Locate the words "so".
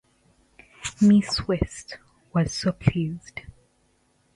2.51-2.71